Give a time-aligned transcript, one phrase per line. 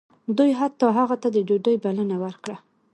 [0.37, 2.55] دوی حتی هغه ته د ډوډۍ بلنه ورکړه